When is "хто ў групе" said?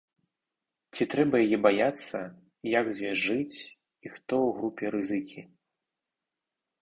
4.15-4.83